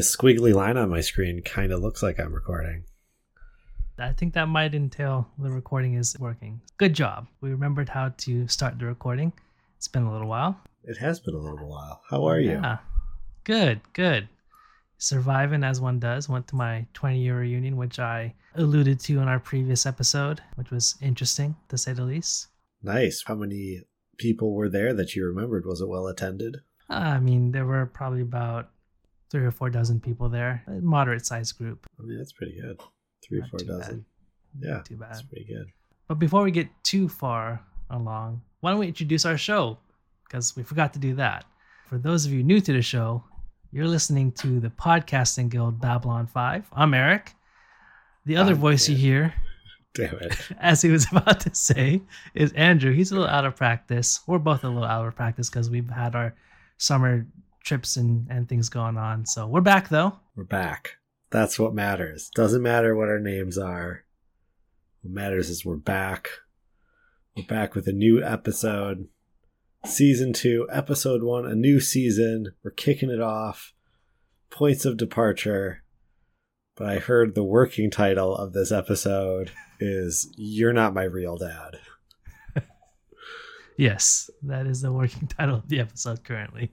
[0.00, 2.84] this squiggly line on my screen kind of looks like I'm recording.
[3.98, 6.62] I think that might entail the recording is working.
[6.78, 7.26] Good job.
[7.42, 9.30] We remembered how to start the recording.
[9.76, 10.58] It's been a little while.
[10.84, 12.00] It has been a little while.
[12.08, 12.52] How are you?
[12.52, 12.78] Yeah.
[13.44, 14.26] Good, good.
[14.96, 16.30] Surviving as one does.
[16.30, 20.70] Went to my 20 year reunion, which I alluded to in our previous episode, which
[20.70, 22.46] was interesting to say the least.
[22.82, 23.22] Nice.
[23.26, 23.82] How many
[24.16, 25.66] people were there that you remembered?
[25.66, 26.56] Was it well attended?
[26.88, 28.70] I mean, there were probably about
[29.30, 31.86] three or four dozen people there, a moderate sized group.
[31.98, 32.80] Oh, I mean, that's pretty good.
[33.26, 34.04] Three or four dozen.
[34.60, 34.66] bad.
[34.68, 35.10] Yeah, Not too bad.
[35.10, 35.66] that's pretty good.
[36.08, 39.78] But before we get too far along, why don't we introduce our show?
[40.26, 41.44] Because we forgot to do that.
[41.88, 43.22] For those of you new to the show,
[43.72, 46.68] you're listening to the Podcasting Guild Babylon 5.
[46.72, 47.34] I'm Eric.
[48.26, 49.32] The other voice you hear,
[49.94, 50.36] Damn it.
[50.60, 52.02] as he was about to say,
[52.34, 52.92] is Andrew.
[52.92, 54.20] He's a little out of practice.
[54.26, 56.34] We're both a little out of practice because we've had our
[56.78, 57.26] summer
[57.62, 59.26] trips and, and things going on.
[59.26, 60.18] So we're back though.
[60.34, 60.96] We're back.
[61.30, 62.30] That's what matters.
[62.34, 64.04] Doesn't matter what our names are.
[65.02, 66.30] What matters is we're back.
[67.36, 69.08] We're back with a new episode.
[69.86, 72.54] Season two, episode one, a new season.
[72.62, 73.72] We're kicking it off.
[74.50, 75.82] Points of departure.
[76.76, 81.78] But I heard the working title of this episode is You're Not My Real Dad.
[83.76, 86.70] Yes, that is the working title of the episode currently.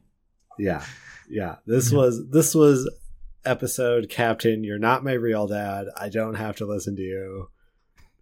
[0.57, 0.84] Yeah.
[1.29, 1.56] Yeah.
[1.66, 1.97] This Yeah.
[1.97, 2.90] was this was
[3.45, 5.88] episode Captain, you're not my real dad.
[5.97, 7.50] I don't have to listen to you.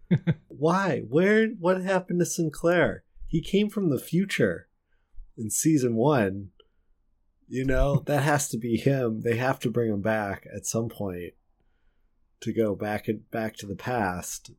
[0.47, 1.01] Why?
[1.07, 3.03] Where what happened to Sinclair?
[3.27, 4.67] He came from the future
[5.37, 6.49] in season 1.
[7.47, 9.21] You know, that has to be him.
[9.21, 11.33] They have to bring him back at some point
[12.41, 14.51] to go back and back to the past.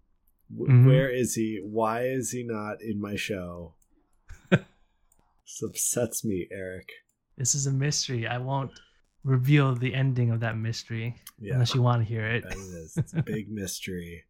[0.52, 0.86] W- Mhm.
[0.86, 1.60] Where is he?
[1.62, 3.74] Why is he not in my show?
[4.50, 6.90] this upsets me, Eric.
[7.36, 8.26] This is a mystery.
[8.26, 8.70] I won't
[9.24, 11.54] reveal the ending of that mystery Yeah.
[11.54, 12.44] unless you want to hear it.
[12.44, 12.96] It is.
[12.96, 14.24] It's a big mystery.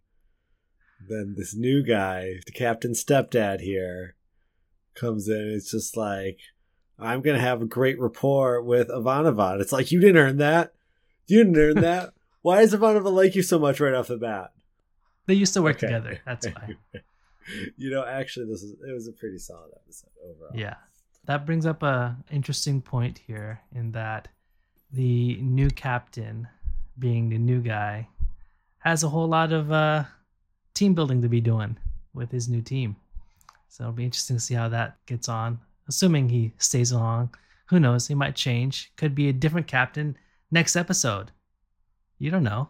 [1.06, 4.16] Then this new guy, the captain stepdad here,
[4.94, 5.50] comes in.
[5.54, 6.38] It's just like,
[6.98, 9.60] I'm gonna have a great rapport with Ivanova.
[9.60, 10.72] It's like you didn't earn that.
[11.26, 12.14] You didn't earn that.
[12.42, 14.52] Why does Ivanova like you so much right off the bat?
[15.26, 15.88] They used to work Okay.
[15.88, 16.20] together.
[16.24, 16.76] That's why.
[17.76, 20.52] you know, actually, this is it was a pretty solid episode overall.
[20.58, 20.76] Yeah.
[21.26, 24.28] That brings up a interesting point here in that
[24.92, 26.48] the new captain,
[26.98, 28.08] being the new guy,
[28.78, 30.04] has a whole lot of uh,
[30.74, 31.76] team building to be doing
[32.14, 32.96] with his new team.
[33.68, 35.58] So it'll be interesting to see how that gets on.
[35.88, 37.34] Assuming he stays along,
[37.66, 38.06] who knows?
[38.06, 38.92] He might change.
[38.96, 40.16] Could be a different captain
[40.50, 41.32] next episode.
[42.18, 42.68] You don't know.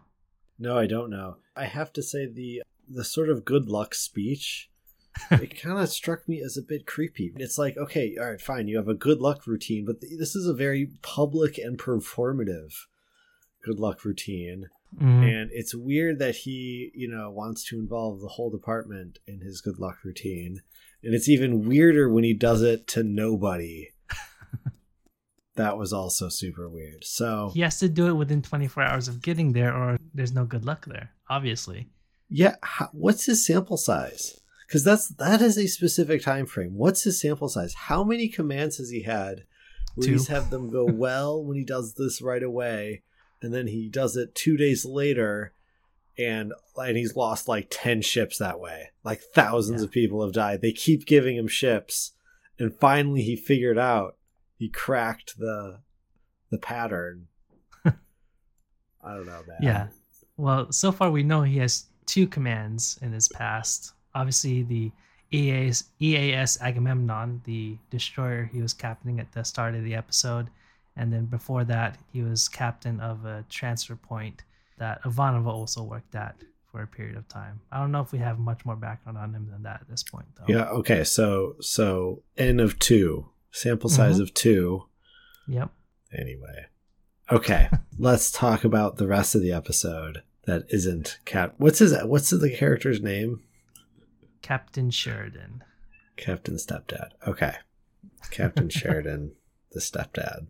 [0.59, 1.37] No, I don't know.
[1.55, 4.71] I have to say the the sort of good luck speech
[5.31, 7.33] it kind of struck me as a bit creepy.
[7.37, 10.35] It's like, okay, all right, fine, you have a good luck routine, but th- this
[10.37, 12.73] is a very public and performative
[13.65, 14.69] good luck routine.
[14.97, 15.25] Mhm.
[15.29, 19.61] And it's weird that he, you know, wants to involve the whole department in his
[19.61, 20.61] good luck routine.
[21.03, 23.91] And it's even weirder when he does it to nobody.
[25.57, 27.05] that was also super weird.
[27.05, 30.45] So, He has to do it within 24 hours of getting there, or there's no
[30.45, 31.89] good luck there, obviously.
[32.29, 34.39] Yeah, how, what's his sample size?
[34.67, 36.75] Because that's that is a specific time frame.
[36.77, 37.75] What's his sample size?
[37.75, 39.45] How many commands has he had?
[39.95, 40.13] Where Two.
[40.13, 43.03] he's had them go well when he does this right away,
[43.41, 45.53] and then he does it two days later,
[46.19, 48.91] and and he's lost like ten ships that way.
[49.05, 49.87] Like thousands Yeah.
[49.87, 50.63] of people have died.
[50.63, 52.13] They keep giving him ships,
[52.59, 54.17] and finally he figured out.
[54.59, 55.81] He cracked the
[56.51, 57.29] the pattern.
[57.85, 57.93] I
[59.05, 59.59] don't know, man.
[59.61, 59.87] Yeah.
[60.37, 63.93] Well, so far we know he has two commands in his past.
[64.17, 64.91] Obviously, the
[65.33, 70.49] EAS, EAS Agamemnon, the destroyer he was captaining at the start of the episode.
[70.97, 74.43] And then before that, he was captain of a transfer point
[74.79, 76.37] that Ivanova also worked at
[76.73, 77.61] for a period of time.
[77.71, 80.03] I don't know if we have much more background on him than that at this
[80.03, 80.45] point, though.
[80.49, 80.65] Yeah.
[80.81, 81.05] Okay.
[81.05, 84.23] So so n of two, sample size Mhm.
[84.23, 84.85] of two.
[85.49, 85.71] Yep.
[86.17, 86.67] Anyway.
[87.31, 87.69] Okay.
[87.99, 91.55] let's talk about the rest of the episode that isn't Cap.
[91.59, 91.95] What's his?
[92.05, 93.43] What's the character's name?
[94.43, 95.63] Captain Sheridan.
[96.17, 97.11] Captain Stepdad.
[97.27, 97.55] Okay.
[98.31, 99.33] Captain Sheridan,
[99.73, 100.47] the stepdad,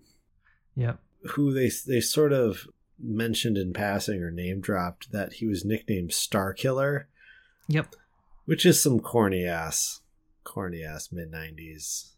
[0.76, 0.98] Yep.
[1.32, 2.66] who they they sort of
[2.98, 7.08] mentioned in passing or name dropped that he was nicknamed Star Killer,
[7.68, 7.94] Yep.
[8.44, 10.00] which is some corny ass,
[10.44, 12.12] corny ass mid '90s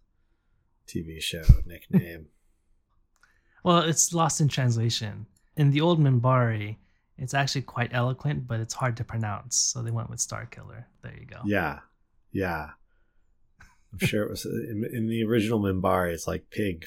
[0.87, 2.27] TV show nickname.
[3.65, 5.27] Well, it's lost in translation.
[5.57, 6.77] In the old Minbari,
[7.19, 9.57] it's actually quite eloquent, but it's hard to pronounce.
[9.57, 10.87] So they went with Star Killer.
[11.03, 11.39] There you go.
[11.45, 11.81] Yeah.
[12.33, 12.71] Yeah.
[13.93, 16.13] I'm sure it was uh, in, in the original Minbari.
[16.13, 16.87] It's like pig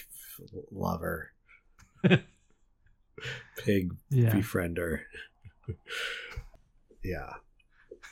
[0.71, 1.31] lover,
[3.57, 4.31] pig Yeah.
[4.31, 5.01] befriender.
[7.03, 7.33] yeah.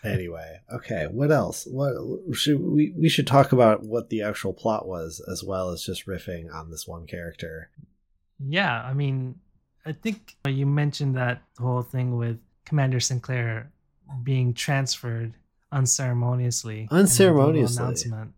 [0.04, 1.08] Anyway, okay.
[1.12, 1.68] What else?
[1.70, 1.94] What
[2.34, 2.94] should we?
[2.98, 6.72] We should talk about what the actual plot was, as well as just riffing on
[6.72, 7.70] this one character.
[8.40, 9.36] Yeah, I mean,
[9.86, 13.72] I think you mentioned that whole thing with Commander Sinclair
[14.24, 15.34] being transferred
[15.72, 16.88] unceremoniously.
[16.92, 17.84] Unceremoniously.
[17.84, 18.34] Announcement.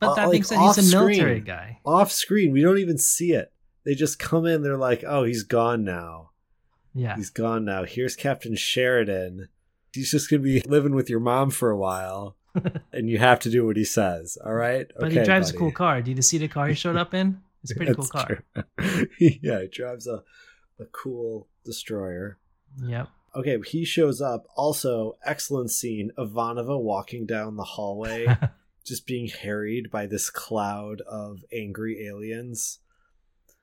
[0.00, 1.80] But Uh, that being like, said, he's a military guy.
[1.84, 3.52] Off screen, we don't even see it.
[3.84, 4.62] They just come in.
[4.62, 6.30] They're like, "Oh, he's gone now.
[6.94, 7.16] Yeah.
[7.16, 7.84] He's gone now.
[7.84, 9.48] Here's Captain Sheridan.
[9.92, 12.36] He's just gonna be living with your mom for a while,
[12.92, 14.38] and you have to do what he says.
[14.44, 14.86] All right?
[14.98, 16.02] But he drives a cool car.
[16.02, 17.40] Did you see the car he showed up in?
[17.62, 18.42] It's a pretty cool car.
[19.18, 20.22] yeah, he drives a
[20.78, 22.38] a cool destroyer.
[22.82, 23.08] Yep.
[23.36, 24.46] Okay, he shows up.
[24.56, 26.12] Also, excellent scene.
[26.16, 28.26] Ivanova walking down the hallway,
[28.84, 32.78] just being harried by this cloud of angry aliens.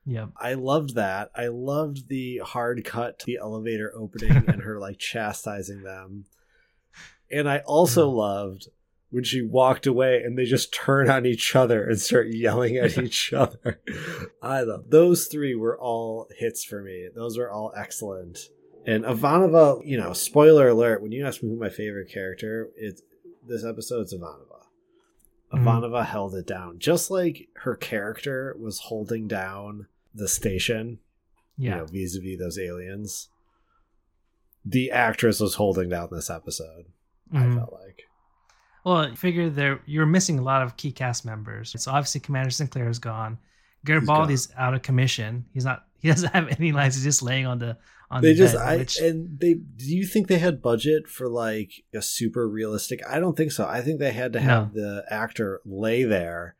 [0.05, 0.29] Yep.
[0.37, 1.29] I loved that.
[1.35, 6.25] I loved the hard cut to the elevator opening and her like chastising them.
[7.31, 8.15] And I also Yeah.
[8.17, 8.67] loved
[9.11, 12.97] when she walked away and they just turn on each other and start yelling at
[13.03, 13.79] each other.
[14.41, 17.07] I love those three were all hits for me.
[17.13, 18.39] Those were all excellent.
[18.87, 23.03] And Ivanova, you know, spoiler alert, when you ask me who my favorite character, it's
[23.47, 24.47] this episode's Ivanova.
[25.53, 25.63] Mhm.
[25.63, 26.79] Ivanova held it down.
[26.79, 30.99] Just like her character was holding down the station,
[31.57, 31.77] you Yeah.
[31.79, 33.29] know, vis-a-vis those aliens.
[34.63, 36.85] The actress was holding down this episode,
[37.33, 37.55] I Mhm.
[37.57, 38.03] felt like.
[38.83, 41.75] Well, I figure there you're missing a lot of key cast members.
[41.77, 43.37] So obviously Commander Sinclair is gone.
[43.85, 45.45] Garibaldi's out of commission.
[45.53, 45.85] He's not.
[45.99, 46.95] He doesn't have any lines.
[46.95, 47.77] He's just laying on the
[48.09, 48.67] on They the just bed.
[48.67, 53.01] I which, and they do you think they had budget for like a super realistic
[53.07, 53.65] I don't think so.
[53.67, 56.55] I think they had to have the actor lay there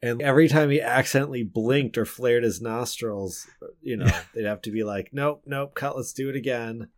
[0.00, 3.46] and every time he accidentally blinked or flared his nostrils,
[3.82, 6.88] you know, they'd have to be like, Nope, nope, cut, let's do it again.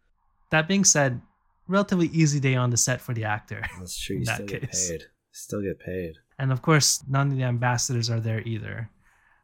[0.50, 1.22] that being said,
[1.70, 3.62] relatively easy day on the set for the actor.
[3.78, 4.90] That's true, you that still get case.
[4.90, 5.02] paid.
[5.32, 6.14] Still get paid.
[6.38, 8.90] And of course, none of the ambassadors are there either.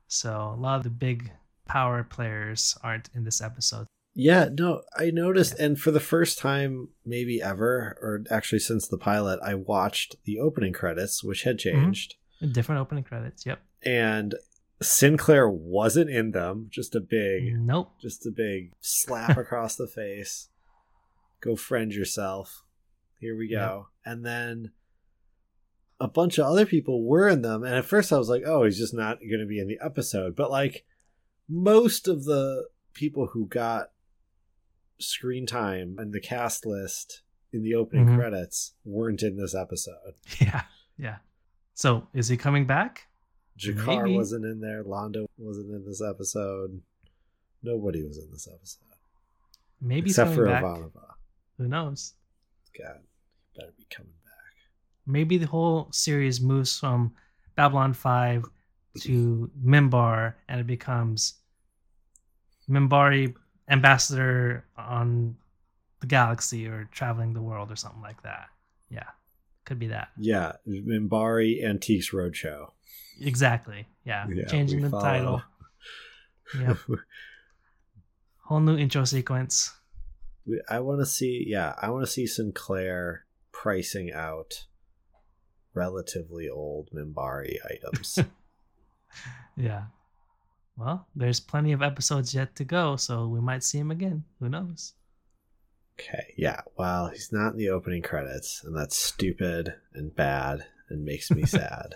[0.08, 1.30] So a lot of the big
[1.66, 3.86] power players aren't in this episode.
[4.18, 8.96] Yeah, no, I noticed, and for the first time, maybe ever, or actually since the
[8.96, 11.82] pilot, I watched the opening credits, which had Mm-hmm.
[11.84, 12.14] changed,
[12.52, 13.44] Different opening credits.
[13.46, 13.60] Yep.
[13.84, 14.34] and
[14.82, 16.68] Sinclair wasn't in them.
[16.70, 17.92] Just a big, Nope.
[18.00, 20.48] just a big slap across the face.
[21.46, 22.64] Go friend yourself.
[23.20, 23.88] Here we go.
[24.04, 24.72] And then
[25.98, 28.64] a bunch of other people were in them, and at first I was like, "Oh,
[28.64, 30.84] he's just not going to be in the episode." But like
[31.48, 33.92] most of the people who got
[34.98, 37.22] screen time and the cast list
[37.52, 38.16] in the opening Mhm.
[38.16, 40.14] credits weren't in this episode.
[40.40, 40.62] Yeah.
[40.98, 41.18] Yeah.
[41.74, 43.08] So is he coming back?
[43.58, 44.16] G'Kar Maybe.
[44.16, 44.82] wasn't in there.
[44.84, 46.82] Londo wasn't in this episode.
[47.62, 48.82] Nobody was in this episode
[49.80, 50.62] Maybe except for back.
[50.64, 51.14] Ivanova.
[51.58, 52.14] Who knows?
[52.78, 52.98] God,
[53.56, 54.54] better be coming back.
[55.06, 57.14] Maybe the whole series moves from
[57.54, 58.44] Babylon 5
[59.00, 61.34] to Minbar and it becomes
[62.68, 63.34] Minbari
[63.68, 65.36] ambassador on
[66.00, 68.46] the galaxy or traveling the world or something like that.
[68.90, 69.04] Yeah.
[69.64, 70.08] Could be that.
[70.18, 72.70] Yeah, Minbari Antiques Roadshow.
[73.20, 73.86] Exactly.
[74.04, 74.26] Yeah.
[74.32, 75.02] Yeah, Changing the follow.
[75.02, 75.42] title.
[76.60, 76.76] Yep.
[78.44, 79.72] Whole new intro sequence.
[80.46, 81.44] We- I want to see.
[81.46, 84.66] Yeah, I want to see Sinclair pricing out
[85.74, 88.18] relatively old Minbari items.
[89.56, 89.84] Yeah.
[90.76, 94.24] Well, there's plenty of episodes yet to go, so we might see him again.
[94.40, 94.92] Who knows?
[95.98, 96.60] okay, yeah.
[96.76, 101.46] Well, he's not in the opening credits, and that's stupid and bad and makes me
[101.46, 101.94] sad.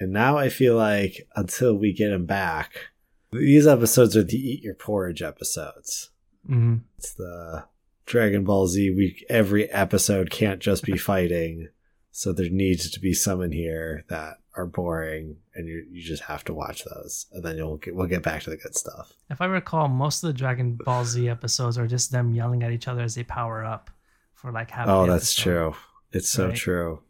[0.00, 2.86] And now I feel like until we get him back,
[3.30, 6.08] these episodes are the eat your porridge episodes.
[6.46, 7.64] Hmm It's the
[8.06, 9.24] Dragon Ball Z week.
[9.28, 11.68] Every episode can't just be fighting,
[12.10, 16.22] so there needs to be some in here that are boring, and you you just
[16.24, 19.12] have to watch those, and then you'll get, we'll get back to the good stuff.
[19.30, 22.72] If I recall, most of the Dragon Ball Z episodes are just them yelling at
[22.72, 23.90] each other as they power up
[24.34, 24.88] for like half.
[24.88, 25.42] oh, that's episode.
[25.42, 25.74] true.
[26.12, 26.56] It's so Right?
[26.56, 27.02] true.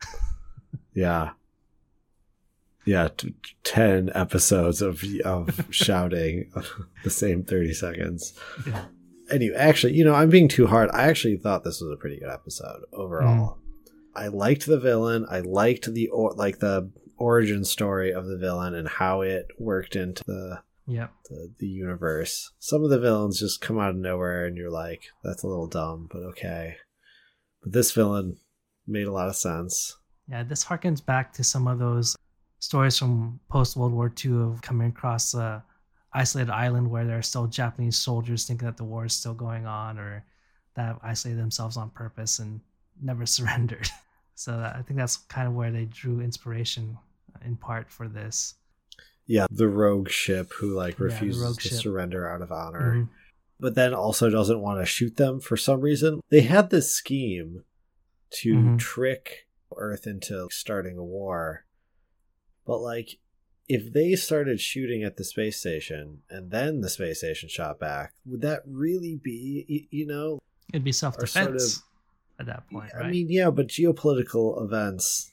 [0.94, 1.30] yeah.
[2.86, 3.34] Yeah, t-
[3.64, 6.50] ten episodes of of shouting
[7.04, 8.32] the same thirty seconds.
[8.66, 8.84] Yeah.
[9.30, 10.90] anyway, actually, you know, I'm being too hard.
[10.92, 13.56] I actually thought this was a pretty good episode overall.
[13.56, 13.56] Mm.
[14.16, 15.26] I liked the villain.
[15.30, 19.94] I liked the or like the origin story of the villain and how it worked
[19.94, 21.12] into the, Yep.
[21.28, 22.50] the the universe.
[22.58, 25.68] Some of the villains just come out of nowhere, and you're like, "That's a little
[25.68, 26.76] dumb," but okay.
[27.62, 28.38] But this villain
[28.86, 29.96] made a lot of sense.
[30.28, 32.16] Yeah, this harkens back to some of those
[32.60, 35.62] stories from post World War II of coming across a
[36.12, 39.66] isolated island where there are still Japanese soldiers thinking that the war is still going
[39.66, 40.24] on, or
[40.76, 42.60] that have isolated themselves on purpose and
[43.02, 43.88] never surrendered.
[44.34, 46.96] so that, I think that's kind of where they drew inspiration
[47.44, 48.54] in part for this.
[49.26, 51.78] Yeah, the rogue ship who like refuses rogue to ship.
[51.78, 52.94] surrender out of honor.
[52.96, 53.08] Mhm.
[53.62, 56.20] but then also doesn't want to shoot them for some reason.
[56.30, 57.62] They had this scheme
[58.40, 58.78] to Mhm.
[58.78, 61.66] trick Earth into starting a war.
[62.70, 63.18] But like
[63.68, 68.12] if they started shooting at the space station and then the space station shot back,
[68.24, 70.40] would that really be you know,
[70.72, 71.82] It'd be self Or sort defense of-
[72.38, 75.32] at that point, I mean, yeah, but geopolitical events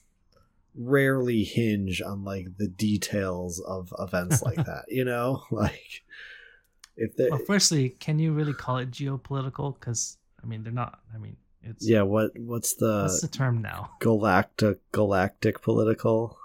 [0.74, 5.44] rarely hinge on like the details of events like that, you know?
[5.52, 6.02] Like
[6.96, 9.78] if they well, firstly, can you really call it geopolitical?
[9.78, 10.98] Because I mean, they're not.
[11.14, 13.90] I mean, it's yeah, what what's the What's the term now?
[14.00, 16.36] galactic galactic political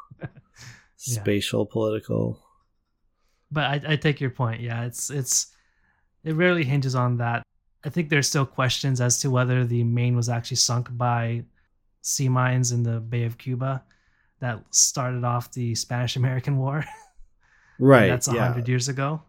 [1.12, 2.40] spatial political
[3.52, 4.62] But I, I take your point.
[4.62, 5.48] Yeah, it's it's
[6.24, 7.44] it rarely hinges on that.
[7.86, 11.44] I think there's still questions as to whether the Maine was actually sunk by
[12.02, 13.84] sea mines in the Bay of Cuba
[14.40, 16.84] that started off the Spanish American War.
[17.80, 19.22] right That's a yeah hundred years ago.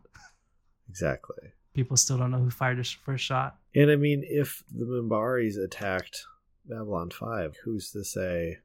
[0.89, 3.57] exactly People still don't know who fired the first shot.
[3.75, 6.25] and i mean if the Minbaris attacked
[6.67, 8.59] babylon 5 who's to say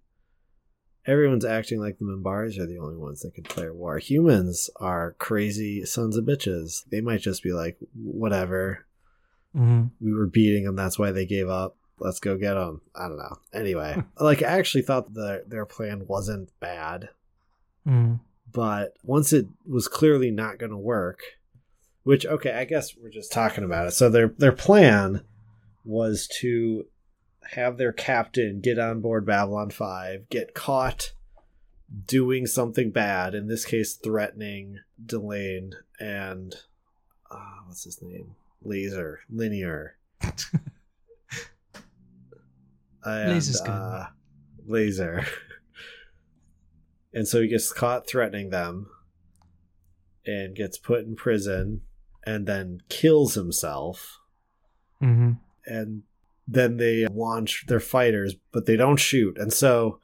[1.10, 3.98] everyone's acting like the Minbaris are the only ones that can declare war.
[3.98, 6.84] Humans are crazy sons of bitches.
[6.90, 8.86] They might just be like whatever.
[9.56, 9.88] Mm-hmm.
[10.00, 10.76] we were beating them.
[10.76, 11.76] That's why they gave up.
[11.98, 13.38] Let's go get them i don't know.
[13.52, 17.10] Anyway like i actually thought that their plan wasn't bad.
[17.88, 18.16] Mm-hmm.
[18.54, 21.22] but once it was clearly not going to work
[22.04, 23.92] which okay i guess we're just talking about it.
[23.92, 25.24] So their their plan
[25.84, 26.86] was to
[27.54, 31.14] have their captain get on board babylon 5 get caught
[32.06, 36.54] doing something bad in this case threatening Delenn and
[37.32, 39.92] uh, what's his name laser Lennier
[43.04, 43.70] and, Laser's good.
[43.72, 44.06] uh,
[44.68, 45.26] laser
[47.14, 48.88] and so he gets caught threatening them
[50.26, 51.82] and gets put in prison
[52.26, 54.18] and then kills himself
[55.02, 55.32] Mm-hmm.
[55.66, 56.04] and
[56.52, 60.00] then they launch their fighters but they don't shoot and so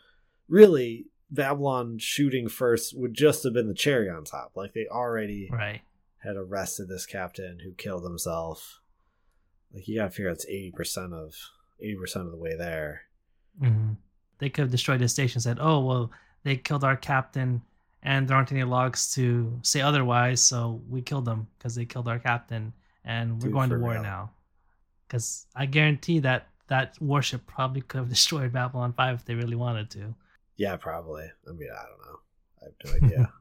[0.48, 5.50] really babylon shooting first would just have been the cherry on top like they already
[5.52, 5.82] Right.
[6.24, 8.80] had arrested this captain who killed himself
[9.74, 11.34] like you gotta figure it's 80% of
[11.84, 13.02] 80% of the way there
[13.60, 13.94] hmm
[14.40, 15.38] They could have destroyed the station.
[15.38, 16.12] and Said, "Oh well,
[16.44, 17.62] they killed our captain,
[18.04, 22.08] and there aren't any logs to say otherwise, so we killed them because they killed
[22.10, 22.74] our captain,
[23.06, 24.04] and we're Dude, going to war real.
[24.04, 24.32] now."
[25.08, 29.56] Because I guarantee that that warship probably could have destroyed Babylon Five if they really
[29.56, 30.16] wanted to.
[30.58, 32.20] yeah probably i mean i don't know
[32.62, 33.34] i have no idea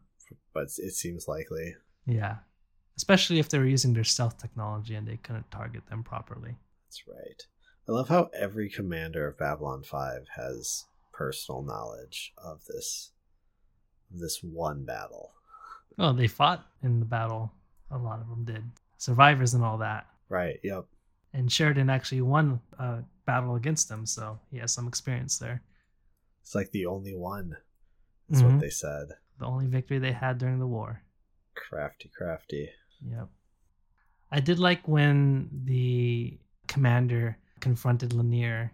[0.53, 1.75] but it seems likely
[2.07, 2.37] Yeah,
[2.97, 6.55] especially if they were using their stealth technology and they couldn't target them properly.
[6.87, 7.41] That's right.
[7.89, 13.13] I love how every commander of Babylon 5 has personal knowledge of this
[14.11, 15.33] this one battle.
[15.99, 17.53] Oh, they fought in the battle.
[17.91, 18.65] A lot of them did.
[18.99, 20.07] Survivors and all that.
[20.29, 20.85] Right, yep.
[21.35, 25.63] And Sheridan actually won a battle against them, so he has some experience there.
[26.41, 27.57] It's like the only one.
[28.29, 28.53] That's Mhm.
[28.53, 29.09] what they said.
[29.39, 31.03] The only victory they had during the war.
[31.55, 32.71] Crafty, crafty.
[33.05, 33.29] Yep.
[34.31, 36.39] I did like when the
[36.69, 38.71] commander confronted Lennier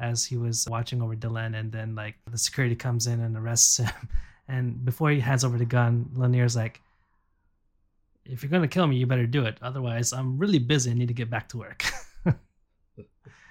[0.00, 3.76] as he was watching over Delenn, and then like the security comes in and arrests
[3.84, 4.08] him.
[4.48, 6.80] And before he hands over the gun, Lennier's like,
[8.24, 9.58] "If you're gonna kill me, you better do it.
[9.60, 11.84] Otherwise, I'm really busy I need to get back to work."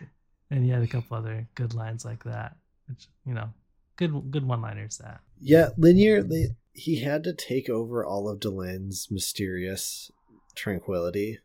[0.52, 2.56] and he had a couple other good lines like that,
[2.88, 3.50] which you know,
[3.98, 4.98] good good one-liners.
[4.98, 10.12] That Yeah, Lennier they he had to take over all of Delenn's mysterious
[10.56, 11.40] tranquility.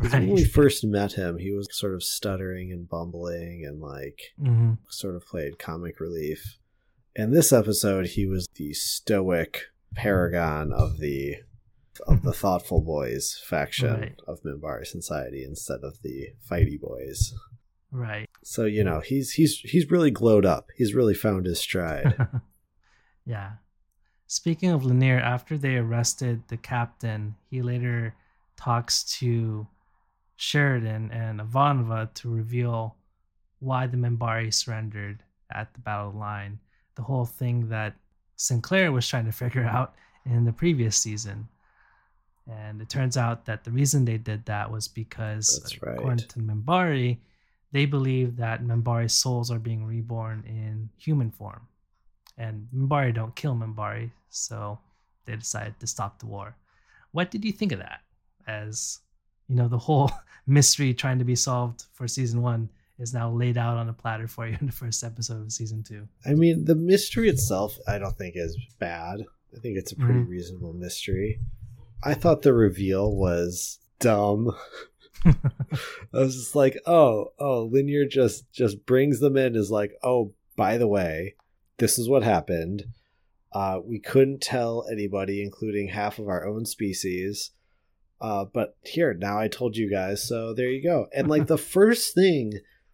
[0.00, 4.18] 'Cause When we first met him, he was sort of stuttering and bumbling and like
[4.38, 6.56] hmm sort of played comic relief.
[7.14, 11.36] In this episode, he was the stoic paragon of the
[12.06, 14.20] of the thoughtful boys faction Right.
[14.26, 17.34] of Minbari society instead of the fighty boys.
[17.92, 18.28] Right.
[18.44, 20.68] So you know he's he's he's really glowed up.
[20.76, 22.14] He's really found his stride.
[23.26, 23.52] yeah.
[24.26, 28.14] Speaking of Lennier, after they arrested the captain, he later
[28.56, 29.66] talks to
[30.36, 32.94] Sheridan and Ivanova to reveal
[33.58, 36.60] why the Minbari surrendered at the battle line.
[36.94, 37.96] The whole thing that
[38.36, 39.94] Sinclair was trying to figure out
[40.24, 41.48] in the previous season.
[42.48, 45.96] And it turns out that the reason they did that was because, That's right.
[45.96, 47.18] according to Minbari,
[47.72, 51.66] they believe that Minbari souls are being reborn in human form
[52.38, 54.78] and Minbari don't kill Minbari, so
[55.26, 56.56] they decided to stop the war.
[57.12, 58.00] What did you think of that?
[58.46, 58.98] As
[59.48, 60.10] you know, the whole
[60.46, 64.26] mystery trying to be solved for season one is now laid out on a platter
[64.28, 66.08] for you in the first episode of season two.
[66.26, 69.20] I mean, the mystery itself, I don't think is bad.
[69.54, 70.28] I think it's a pretty Mhm.
[70.28, 71.40] reasonable mystery.
[72.02, 74.50] I thought the reveal was dumb.
[75.24, 80.32] I was just like, oh, oh, Lennier just just brings them in is like, oh,
[80.56, 81.34] by the way,
[81.78, 82.84] this is what happened.
[83.52, 87.50] Uh, we couldn't tell anybody, including half of our own species.
[88.20, 91.06] Uh, but here, now I told you guys, so there you go.
[91.14, 92.52] And like the first thing,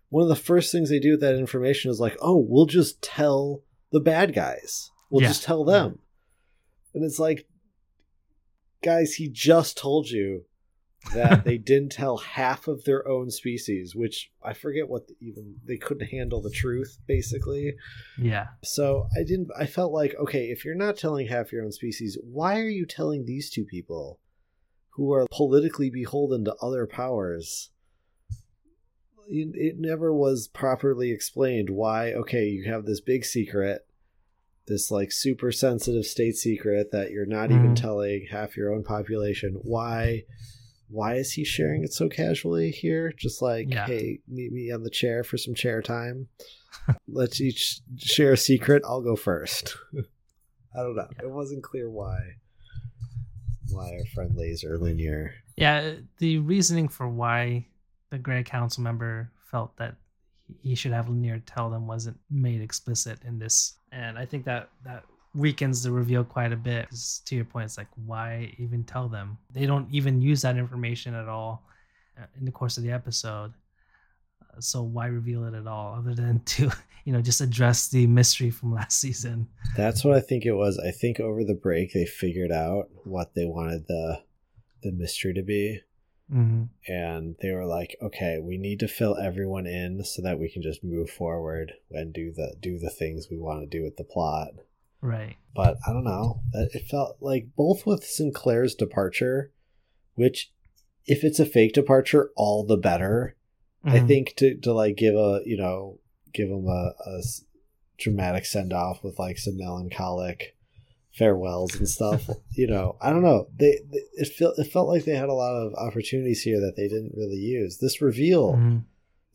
[0.08, 3.02] one of the first things they do with that information is like, oh, we'll just
[3.02, 4.90] tell the bad guys.
[5.10, 5.28] We'll Yeah.
[5.28, 5.98] just tell them.
[6.94, 7.46] And it's like,
[8.82, 10.44] guys, he just told you
[11.14, 15.56] that they didn't tell half of their own species, which I forget what the, even
[15.64, 17.74] they couldn't handle the truth, basically.
[18.18, 18.46] Yeah.
[18.64, 19.48] So I didn't.
[19.58, 22.86] I felt like, okay, if you're not telling half your own species, why are you
[22.86, 24.20] telling these two people,
[24.90, 27.70] who are politically beholden to other powers?
[29.28, 32.12] It, it never was properly explained why.
[32.12, 33.86] Okay, you have this big secret,
[34.68, 37.76] this like super sensitive state secret that you're not even Mhm.
[37.76, 39.58] telling half your own population.
[39.62, 40.24] Why?
[40.88, 43.12] Why is he sharing it so casually here?
[43.16, 43.86] Just like, Yeah.
[43.86, 46.28] hey, meet me on the chair for some chair time.
[47.08, 48.82] Let's each share a secret.
[48.86, 49.76] I'll go first.
[50.76, 51.08] I don't know.
[51.22, 52.18] It wasn't clear why.
[53.70, 55.30] Why our friend Laser Lennier.
[55.56, 57.66] Yeah, the reasoning for why
[58.10, 59.96] the Grey Council member felt that
[60.60, 64.68] he should have Lennier tell them wasn't made explicit in this, and I think that
[64.84, 65.02] that
[65.36, 66.88] weakens the reveal quite a bit.
[67.26, 69.38] to your point, it's like why even tell them?
[69.52, 71.62] They don't even use that information at all
[72.18, 73.52] uh, in the course of the episode.
[74.42, 76.70] Uh, So why reveal it at all, other than to
[77.04, 79.48] you know just address the mystery from last season?
[79.76, 80.78] That's what I think it was.
[80.78, 84.22] I think over the break they figured out what they wanted the
[84.82, 85.80] the mystery to be.
[86.30, 90.48] hmm And they were like, okay, we need to fill everyone in so that we
[90.50, 93.96] can just move forward and do the do the things we want to do with
[93.96, 94.48] the plot.
[95.06, 95.36] Right.
[95.54, 96.40] but I don't know.
[96.52, 99.52] It felt like both with Sinclair's departure,
[100.14, 100.52] which
[101.06, 103.36] if it's a fake departure, all the better.
[103.84, 104.06] I Mhm.
[104.08, 106.00] think to to like give a you know
[106.34, 106.92] give him a
[107.98, 110.56] dramatic send off with like some melancholic
[111.12, 112.28] farewells and stuff.
[112.50, 113.48] you know, I don't know.
[113.56, 116.74] They, they it felt it felt like they had a lot of opportunities here that
[116.76, 117.78] they didn't really use.
[117.78, 118.84] This reveal, Mhm.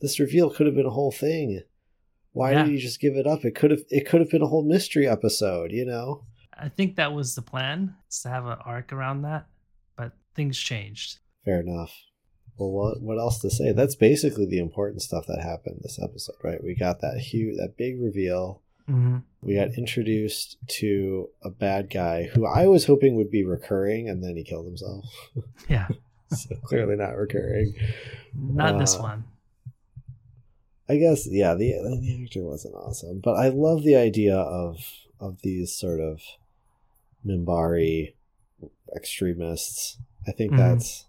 [0.00, 1.62] this reveal could have been a whole thing.
[2.32, 2.64] Why Yeah.
[2.64, 3.44] did you just give it up?
[3.44, 5.70] It could have it could have been a whole mystery episode.
[5.72, 6.24] You know.
[6.58, 9.46] I think that was the plan, is to have an arc around that,
[9.96, 11.18] but things changed.
[11.44, 11.92] Fair enough.
[12.58, 13.72] Well, what what else to say?
[13.72, 16.62] That's basically the important stuff that happened this episode, right?
[16.62, 18.60] We got that huge, that big reveal.
[18.86, 24.08] hmm We got introduced to a bad guy who I was hoping would be recurring,
[24.08, 25.04] and then he killed himself.
[25.68, 25.88] Yeah,
[26.30, 27.74] so clearly not recurring.
[28.34, 29.24] not this Uh, one.
[30.92, 34.76] I guess yeah, the the actor wasn't awesome, but I love the idea of
[35.20, 36.20] of these sort of
[37.26, 38.14] Minbari
[38.94, 39.98] extremists.
[40.26, 40.56] I think Mhm.
[40.58, 41.06] that's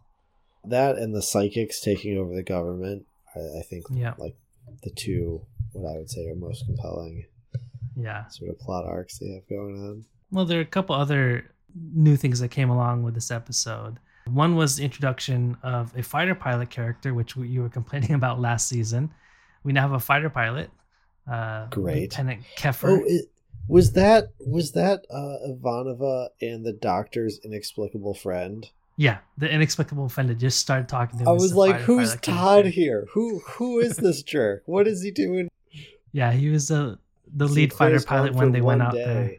[0.64, 3.06] that and the psychics taking over the government.
[3.36, 4.14] I, I think Yeah.
[4.18, 4.36] like
[4.84, 7.26] the two what I would say are most compelling
[7.96, 8.28] Yeah.
[8.28, 10.06] sort of plot arcs they have going on.
[10.32, 13.98] Well, there are a couple other new things that came along with this episode.
[14.26, 18.68] One was the introduction of a fighter pilot character, which you were complaining about last
[18.70, 19.12] season.
[19.64, 20.70] We now have a fighter pilot.
[21.30, 22.02] Uh, Great.
[22.02, 22.90] Lieutenant Keffer.
[22.90, 23.26] Oh, it,
[23.68, 28.70] was that was that uh, Ivanova and the Doctor's inexplicable friend?
[28.96, 31.30] yeah, the inexplicable friend that just started talking to him.
[31.30, 33.08] I was like, "Who's pilot Todd here?
[33.14, 34.64] Who who is this jerk?
[34.66, 35.50] What is he doing?"
[36.12, 37.00] Yeah, he was the
[37.34, 39.38] the lead fighter pilot when they went out there.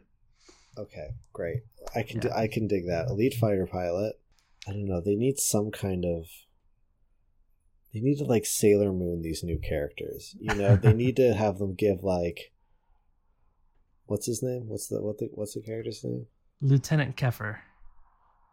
[0.76, 1.62] Okay, great.
[1.94, 2.34] I can Yeah.
[2.34, 3.08] I can dig that.
[3.08, 4.18] Elite fighter pilot.
[4.66, 5.00] I don't know.
[5.00, 6.26] They need some kind of.
[7.94, 10.34] They need to like Sailor Moon these new characters.
[10.40, 12.52] You know, they need to have them give like.
[14.06, 14.64] What's his name?
[14.68, 16.26] What's the what the what's the character's name?
[16.60, 17.58] Lieutenant Keffer.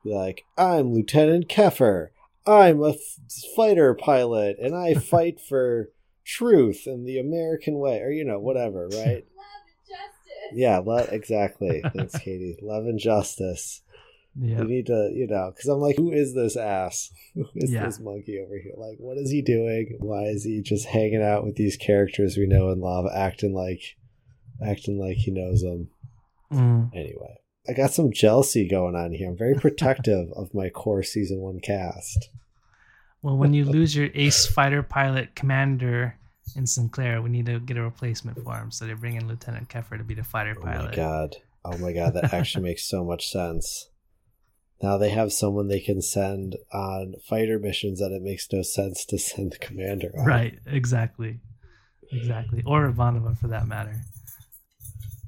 [0.03, 2.09] Be like, I'm Lieutenant Keffer.
[2.45, 2.97] I'm a f-
[3.55, 5.89] fighter pilot, and I fight for
[6.23, 9.25] truth and the American way, or you know, whatever, right?
[9.35, 10.53] Love and justice.
[10.53, 11.83] Yeah, lo- exactly.
[11.95, 12.57] Thanks, Katie.
[12.61, 13.81] Love and justice.
[14.39, 14.61] Yeah.
[14.61, 17.11] We need to, you know, because I'm like, who is this ass?
[17.35, 17.85] Who is Yeah.
[17.85, 18.73] this monkey over here?
[18.77, 19.97] Like, what is he doing?
[19.99, 23.81] Why is he just hanging out with these characters we know and love, acting like,
[24.65, 25.89] acting like he knows them?
[26.51, 26.91] Mm.
[26.93, 27.37] Anyway,
[27.69, 29.29] I got some jealousy going on here.
[29.29, 32.29] I'm very protective of my core season one cast.
[33.21, 36.17] Well, when you lose your ace fighter pilot commander
[36.55, 37.21] in Sinclair.
[37.21, 40.03] We need to get a replacement for him, so they bring in Lieutenant Keffer to
[40.03, 40.81] be the fighter pilot.
[40.81, 41.35] Oh my god.
[41.63, 43.89] Oh my god, that actually makes so much sense.
[44.81, 49.05] Now they have someone they can send on fighter missions that it makes no sense
[49.05, 50.25] to send the commander on.
[50.25, 51.39] Right, exactly,
[52.11, 54.01] exactly, or Ivanova for that matter.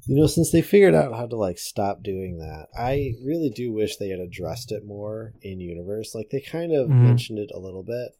[0.06, 3.72] You know, since they figured out how to like stop doing that, I really do
[3.72, 6.14] wish they had addressed it more in universe.
[6.14, 7.02] Like they kind of Mhm.
[7.02, 8.10] mentioned it a little bit,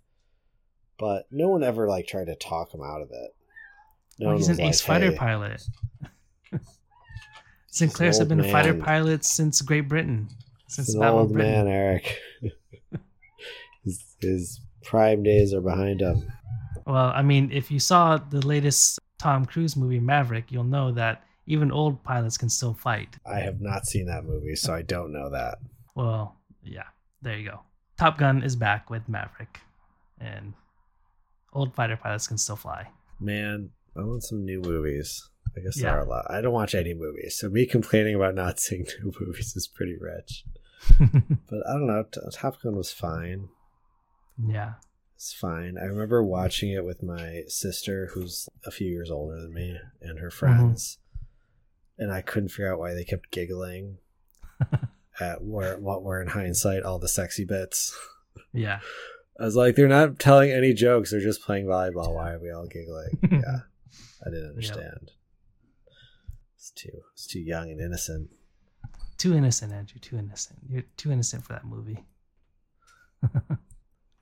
[0.98, 3.34] but no one ever like tried to talk him out of it.
[4.18, 5.62] No well, one he's an ace like, fighter "Hey, pilot.
[7.66, 8.82] Sinclairs have been fighter man.
[8.82, 10.28] pilots since Great Britain,
[10.74, 11.52] since old Britain.
[11.52, 12.18] man, Eric.
[13.84, 16.30] his, his prime days are behind him.
[16.86, 21.24] Well, I mean, if you saw the latest Tom Cruise movie Maverick, you'll know that
[21.46, 23.16] even old pilots can still fight.
[23.26, 25.58] I have not seen that movie, so I don't know that.
[25.94, 26.84] Well, yeah,
[27.22, 27.60] there you go.
[27.98, 29.60] Top Gun is back with Maverick,
[30.20, 30.52] and
[31.52, 32.88] old fighter pilots can still fly.
[33.20, 35.28] Man, I want some new movies.
[35.56, 35.90] I guess Yeah.
[35.92, 36.26] there are a lot.
[36.28, 39.96] I don't watch any movies, so me complaining about not seeing new movies is pretty
[39.98, 40.44] rich.
[41.48, 42.04] But I don't know.
[42.32, 43.48] Top Gun was fine.
[44.46, 44.74] yeah.
[45.16, 45.78] It's fine.
[45.78, 50.18] I remember watching it with my sister, who's a few years older than me, and
[50.18, 50.36] her mm-hmm.
[50.36, 50.98] friends,
[51.96, 53.98] and I couldn't figure out why they kept giggling
[55.20, 57.96] at where what were in hindsight all the sexy bits.
[58.52, 58.80] Yeah.
[59.38, 62.14] I was like, they're not telling any jokes; they're just playing volleyball.
[62.14, 63.18] Why are we all giggling?
[63.30, 63.60] yeah,
[64.24, 65.12] I didn't understand.
[66.56, 68.30] It's too, it's too young and innocent.
[69.24, 69.98] Too innocent, Andrew.
[70.08, 70.58] Too innocent.
[70.68, 72.00] You're too innocent for that movie.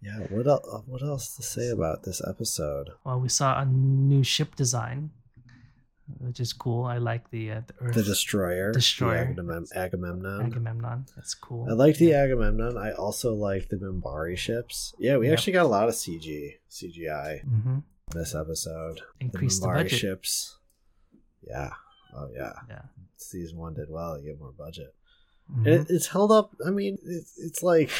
[0.04, 0.18] Yeah.
[0.30, 0.82] What else?
[0.86, 2.88] What else to say about this episode?
[3.04, 5.10] Well, we saw a new ship design,
[6.18, 6.84] which is cool.
[6.84, 9.32] I like the uh, the Earth The destroyer, Destroyer.
[9.32, 10.46] the Agamem- Agamemnon.
[10.46, 11.06] Agamemnon.
[11.14, 11.68] That's cool.
[11.70, 12.76] I like the Agamemnon.
[12.76, 14.92] I also like the Minbari ships.
[14.98, 15.32] Yeah, we Yep.
[15.38, 17.78] actually got a lot of CG, CGI hmm
[18.12, 19.00] this episode.
[19.20, 19.98] Increase the, Minbari budget.
[20.00, 20.58] ships.
[21.46, 21.70] Yeah.
[22.14, 22.52] Oh yeah.
[22.68, 22.82] Yeah.
[23.16, 24.18] Season one did well.
[24.18, 24.94] You get more budget.
[25.50, 25.56] Mhm.
[25.58, 26.54] and it, it's held up.
[26.66, 27.90] I mean, it's it's like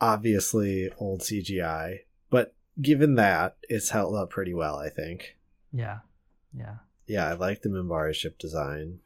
[0.00, 4.76] obviously old CGI, but given that, it's held up pretty well.
[4.76, 5.36] I think.
[5.72, 5.98] Yeah.
[6.56, 6.76] Yeah.
[7.06, 9.00] Yeah, I like the Minbari ship design.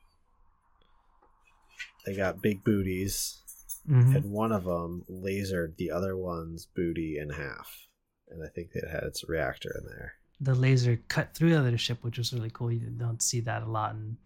[2.06, 3.42] They got big booties,
[3.88, 4.16] Mhm.
[4.16, 7.88] and one of them lasered the other one's booty in half,
[8.28, 10.14] and I think it had its reactor in there.
[10.40, 12.70] The laser cut through the other ship, which was really cool.
[12.72, 14.16] You don't see that a lot in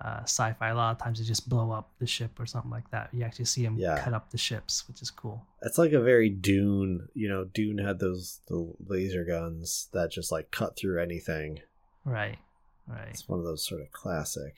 [0.00, 0.68] uh, sci-fi.
[0.68, 3.10] A lot of times they just blow up the ship or something like that.
[3.12, 3.98] You actually see them Yeah.
[4.02, 5.44] cut up the ships, which is cool.
[5.60, 7.08] That's like a very Dune.
[7.14, 11.60] You know, Dune had those the laser guns that just like cut through anything.
[12.04, 12.38] Right.
[12.86, 13.08] Right.
[13.10, 14.54] It's one of those sort of classic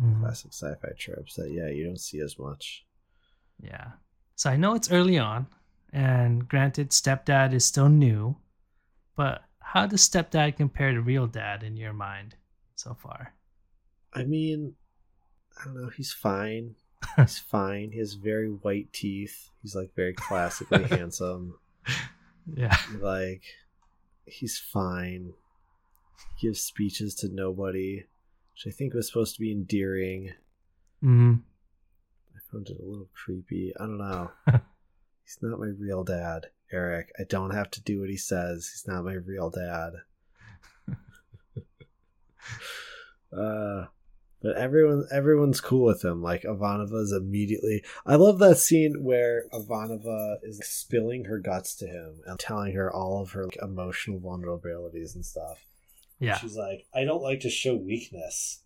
[0.00, 0.20] Mhm.
[0.20, 2.86] classic sci-fi tropes that yeah you don't see as much.
[3.60, 3.92] Yeah.
[4.34, 5.46] So I know it's early on,
[5.92, 8.36] and granted, stepdad is still new,
[9.14, 12.34] but how does stepdad compare to real dad in your mind
[12.74, 13.34] so far?
[14.12, 14.74] I mean,
[15.60, 15.90] I don't know.
[15.96, 16.74] He's fine.
[17.16, 17.92] He's fine.
[17.92, 19.50] He has very white teeth.
[19.62, 21.58] He's like very classically handsome.
[22.52, 22.76] Yeah.
[23.00, 23.44] Like
[24.26, 25.34] he's fine.
[26.36, 28.04] He gives speeches to nobody,
[28.52, 30.32] which I think was supposed to be endearing.
[31.00, 31.34] hmm
[32.34, 33.72] I found it a little creepy.
[33.78, 34.30] I don't know.
[35.24, 37.12] he's not my real dad, Eric.
[37.18, 38.70] I don't have to do what he says.
[38.72, 39.92] He's not my real dad.
[43.36, 43.86] uh
[44.42, 46.22] but everyone everyone's cool with him.
[46.22, 51.86] Like Ivanova is immediately I love that scene where Ivanova is spilling her guts to
[51.86, 55.64] him and telling her all of her like, emotional vulnerabilities and stuff.
[56.18, 56.38] Yeah.
[56.38, 58.62] She's like, I don't like to show weakness.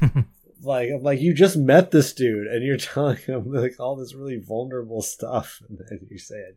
[0.62, 4.14] like I'm like you just met this dude and you're telling him like all this
[4.14, 6.52] really vulnerable stuff and then you say I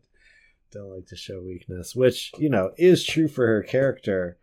[0.72, 4.36] don't like to show weakness which you know is true for her character.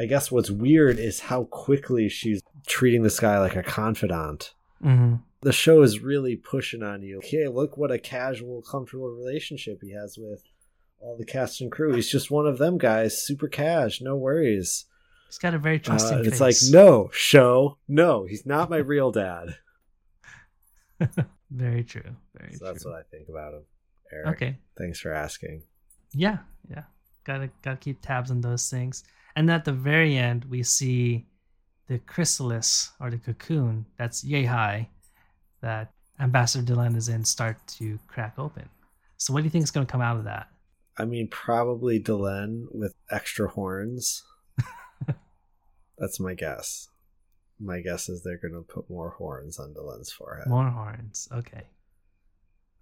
[0.00, 4.54] I guess what's weird is how quickly she's treating this guy like a confidant.
[4.80, 7.20] Hmm the show is really pushing on you.
[7.22, 10.42] Hey look what a casual comfortable relationship he has with
[11.00, 11.94] all the cast and crew.
[11.94, 14.86] He's just one of them guys super cash no worries.
[15.28, 18.78] He's got a very uh, trusting and it's like no show no he's not my
[18.78, 19.56] real dad.
[21.50, 22.16] Very true.
[22.38, 23.62] Very So that's what I think about him.
[24.12, 24.28] Eric.
[24.28, 24.58] Okay.
[24.76, 25.62] Thanks for asking.
[26.12, 26.38] Yeah,
[26.70, 26.84] yeah.
[27.24, 29.04] Gotta gotta keep tabs on those things.
[29.36, 31.26] And at the very end, we see
[31.86, 34.88] the chrysalis or the cocoon that's yay high
[35.60, 38.68] that Ambassador Delenn is in start to crack open.
[39.16, 40.48] So what do you think is gonna come out of that?
[40.98, 44.24] I mean, probably Delenn with extra horns.
[45.98, 46.88] That's my guess.
[47.60, 50.48] My guess is they're going to put more horns on Delenn's forehead.
[50.48, 51.28] More horns.
[51.32, 51.62] Okay.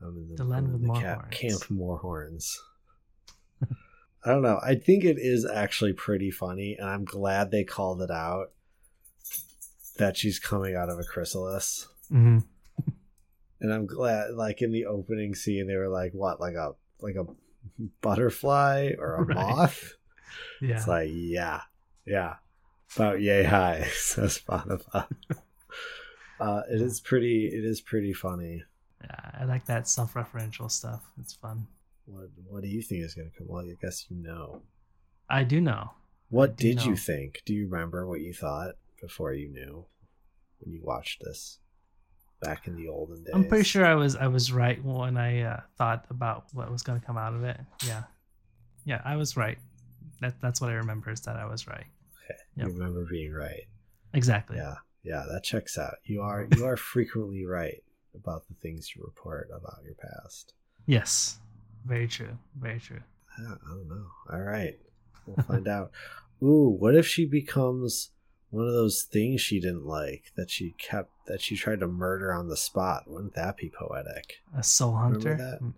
[0.03, 1.35] I'm in the, land I'm with the more cap, horns.
[1.37, 2.63] camp more horns.
[4.25, 4.59] I don't know.
[4.63, 8.53] I think it is actually pretty funny, and I'm glad they called it out
[9.99, 11.89] that she's coming out of a chrysalis.
[12.11, 12.39] hmm
[13.61, 17.15] And I'm glad, like in the opening scene, they were like, "What, like a like
[17.17, 17.25] a
[18.03, 19.35] butterfly or a Right.
[19.35, 19.95] moth?"
[20.61, 20.77] Yeah.
[20.77, 21.63] It's like, yeah,
[22.05, 22.35] yeah,
[22.97, 25.07] about yay high, says Spotify.
[26.39, 27.47] uh, it is pretty.
[27.47, 28.63] It is pretty funny.
[29.03, 29.31] Yeah.
[29.41, 31.05] I like that self-referential stuff.
[31.21, 31.67] It's fun.
[32.07, 33.49] What What do you think is going to come?
[33.49, 34.63] Well, I guess you know.
[35.29, 35.91] I do know.
[36.29, 37.43] What did you think?
[37.45, 39.87] Do you remember what you thought before you knew
[40.61, 41.59] when you watched this
[42.41, 43.33] back in the olden days?
[43.35, 46.83] I'm pretty sure I was I was right when I uh, thought about what was
[46.83, 47.59] going to come out of it.
[47.87, 48.05] Yeah,
[48.85, 49.59] yeah, I was right.
[50.21, 51.87] That that's what I remember is that I was right.
[52.25, 52.67] Okay, Yep.
[52.69, 53.67] you remember being right.
[54.15, 54.57] Exactly.
[54.57, 55.95] Yeah, yeah, that checks out.
[56.05, 57.83] You are you are frequently right
[58.17, 60.55] about the things you report about your past.
[60.87, 61.39] Yes.
[61.85, 62.37] Very true.
[62.59, 63.01] Very true.
[63.39, 64.07] I don't, know.
[64.33, 64.79] All right,
[65.27, 65.91] we'll find out.
[66.43, 68.11] Ooh, what if she becomes
[68.51, 72.33] one of those things she didn't like that she kept that she tried to murder
[72.33, 73.05] on the spot?
[73.07, 74.37] Wouldn't that be poetic?
[74.57, 75.37] A soul Remember hunter.
[75.37, 75.63] that?
[75.63, 75.73] Mm,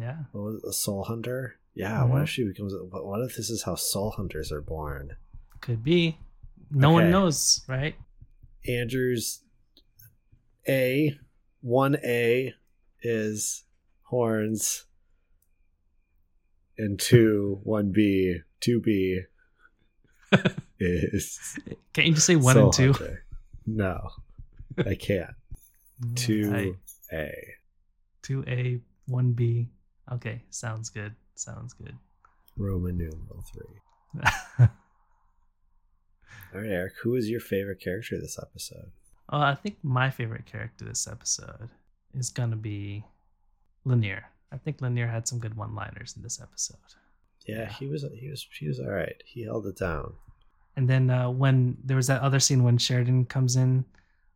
[0.00, 0.16] Yeah.
[0.32, 1.56] What was a soul hunter?
[1.74, 2.04] Yeah.
[2.04, 2.24] What Mhm.
[2.24, 2.72] if she becomes?
[2.90, 5.16] What what if this is how soul hunters are born?
[5.60, 6.18] Could be.
[6.70, 7.94] No one knows, right?
[8.66, 9.42] Andrew's
[10.68, 11.16] A,
[11.60, 12.54] one A
[13.02, 13.64] is
[14.02, 14.84] horns,
[16.78, 19.20] and two, one B, two B
[20.78, 21.58] is
[21.92, 22.92] Can't you just say one Soul and two?
[22.92, 23.24] Hunter.
[23.66, 24.10] No,
[24.84, 25.30] I can't.
[26.14, 26.76] Two
[27.12, 27.32] I- A.
[28.22, 29.70] two A, one B.
[30.12, 31.14] Okay, sounds good.
[31.34, 31.96] Sounds good.
[32.56, 34.22] Roman numeral three.
[36.54, 36.92] All right, Eric.
[37.02, 38.92] Who is your favorite character this episode?
[39.32, 41.68] Uh, I think my favorite character this episode
[42.14, 43.04] is gonna be
[43.84, 44.22] Lennier.
[44.52, 46.76] I think Lennier had some good one-liners in this episode.
[47.46, 47.68] Yeah, Yeah.
[47.72, 48.04] he was.
[48.14, 48.46] He was.
[48.58, 49.20] He was all right.
[49.24, 50.12] He held it down.
[50.76, 53.84] And then uh, when there was that other scene when Sheridan comes in,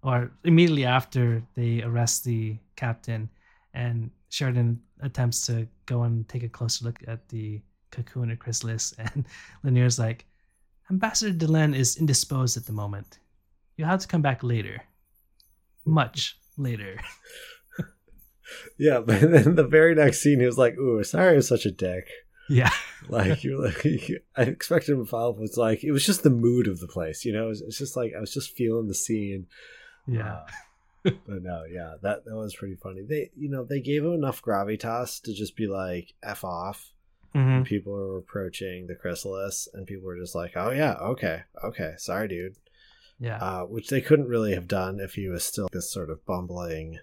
[0.03, 3.29] or immediately after they arrest the captain,
[3.75, 8.93] and Sheridan attempts to go and take a closer look at the cocoon or chrysalis,
[8.99, 9.27] and
[9.65, 10.25] Lennier's like,
[10.91, 13.19] Ambassador Delenn is indisposed at the moment.
[13.81, 14.83] You'll have to come back later.
[15.87, 17.01] Much later.
[18.77, 21.67] Yeah, but then the very next scene, he was like, "Ooh, sorry, I was such
[21.67, 22.09] a dick."
[22.49, 22.71] yeah.
[23.09, 23.85] Like you're like,
[24.37, 26.89] I expected him to follow up with like, it was just the mood of the
[26.89, 27.49] place, you know.
[27.49, 29.47] It it's just like I was just feeling the scene.
[30.07, 30.41] Yeah.
[31.05, 33.03] Uh, but no, yeah, that that was pretty funny.
[33.09, 36.93] They, you know, they gave him enough gravitas to just be like, "f off."
[37.33, 41.95] hmm People are approaching the chrysalis, and people were just like, "Oh yeah, okay, okay,
[41.97, 42.57] sorry, dude."
[43.21, 43.37] Yeah.
[43.37, 46.99] uh, which they couldn't really have done if he was still this sort of bumbling,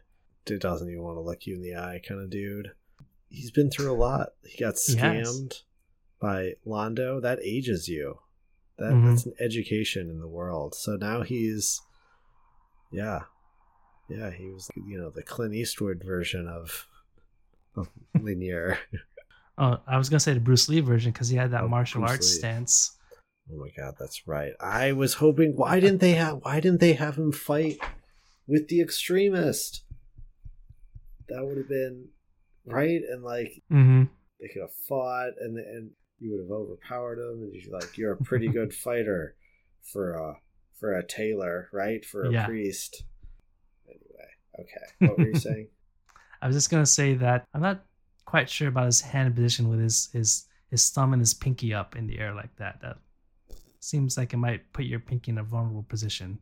[0.46, 2.72] dude doesn't even want to look you in the eye kind of dude.
[3.30, 4.30] He's been through a lot.
[4.44, 5.62] He got scammed
[6.20, 7.22] by Londo.
[7.22, 8.20] That ages you.
[8.80, 9.10] That Mhm.
[9.10, 10.74] that's an education in the world.
[10.76, 11.82] So now he's,
[12.92, 13.22] yeah,
[14.10, 14.32] yeah.
[14.32, 16.88] He was you know the Clint Eastwood version of
[17.76, 18.78] of Lennier.
[19.58, 22.02] oh, I was gonna say the Bruce Lee version because he had that Oh, martial
[22.02, 22.38] Bruce arts Lee.
[22.40, 22.97] stance.
[23.52, 24.52] Oh my god, that's right.
[24.60, 27.80] I was hoping why didn't they have why didn't they have him fight
[28.48, 29.84] with the extremist?
[31.30, 32.10] That would have been
[32.66, 34.04] right and like Mm-hmm.
[34.42, 38.12] they could have fought and and you would have overpowered him and you're like you're
[38.14, 39.36] a pretty good fighter
[39.82, 40.34] for a
[40.80, 42.04] for a tailor, right?
[42.06, 42.46] For a Yeah.
[42.46, 43.04] priest.
[43.88, 44.30] Anyway,
[44.60, 45.08] okay.
[45.08, 45.70] What were you saying?
[46.42, 47.86] I was just gonna say that I'm not
[48.26, 51.96] quite sure about his hand position with his his his thumb and his pinky up
[51.96, 52.82] in the air like that.
[52.82, 52.98] That
[53.88, 56.40] seems like it might put your pinky in a vulnerable position.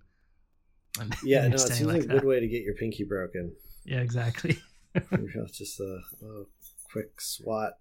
[1.24, 3.54] Yeah, no, it seems like a good way to get your pinky broken.
[3.84, 4.58] Yeah, exactly.
[5.52, 6.46] Just a, a
[6.90, 7.74] quick swat.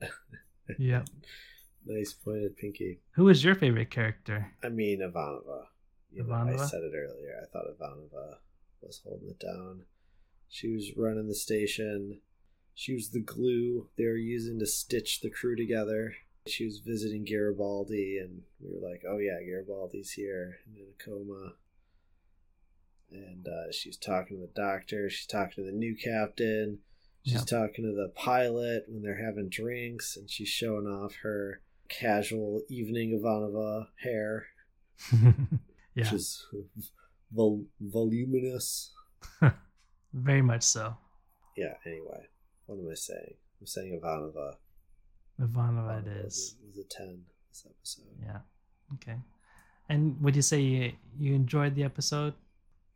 [0.80, 1.02] yeah.
[1.86, 3.02] Nice pointed pinky.
[3.12, 4.50] Who is your favorite character?
[4.64, 5.66] I mean, Ivanova.
[6.10, 6.68] You know, I Ivanova?
[6.68, 7.40] said it earlier.
[7.40, 8.38] I thought Ivanova
[8.82, 9.82] was holding it down.
[10.48, 12.20] She was running the station.
[12.74, 16.14] She was the glue they were using to stitch the crew together.
[16.46, 21.02] She was visiting Garibaldi, and we were like, "Oh yeah, Garibaldi's here and in a
[21.02, 21.54] coma."
[23.10, 25.08] And uh, she's talking to the doctor.
[25.08, 26.80] She's talking to the new captain.
[27.24, 27.46] She's Yep.
[27.46, 33.18] talking to the pilot when they're having drinks, and she's showing off her casual evening
[33.18, 34.46] Ivanova hair
[35.12, 35.36] yeah,
[35.94, 36.46] which is
[37.32, 38.92] vol- voluminous.
[40.12, 40.96] very much so.
[41.56, 41.74] Yeah.
[41.86, 42.26] Anyway,
[42.66, 43.34] what am I saying?
[43.60, 44.56] I'm saying Ivanova.
[45.40, 46.56] Ivanova it is.
[46.66, 48.16] Was a ten this episode.
[48.22, 48.38] Yeah.
[48.94, 49.18] Okay.
[49.88, 52.34] And would you say you, you enjoyed the episode?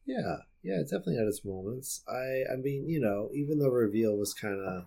[0.06, 0.36] Yeah.
[0.62, 0.80] Yeah.
[0.80, 2.02] It definitely had its moments.
[2.08, 2.52] I.
[2.52, 4.86] I mean, you know, even though reveal was kind of